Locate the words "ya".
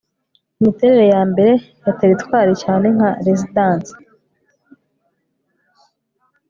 1.13-1.21, 1.85-1.93